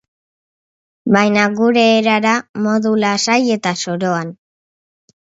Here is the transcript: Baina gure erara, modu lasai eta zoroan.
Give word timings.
Baina 1.15 1.41
gure 1.59 1.83
erara, 1.97 2.31
modu 2.67 2.93
lasai 3.03 3.35
eta 3.57 3.75
zoroan. 3.83 4.33